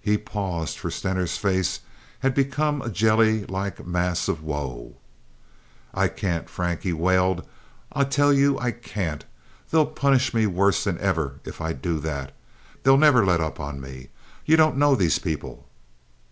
[0.00, 1.80] He paused, for Stener's face
[2.20, 4.98] had become a jelly like mass of woe.
[5.92, 7.44] "I can't, Frank," he wailed.
[7.90, 9.24] "I tell you I can't.
[9.72, 12.36] They'll punish me worse than ever if I do that.
[12.84, 14.10] They'll never let up on me.
[14.46, 15.66] You don't know these people."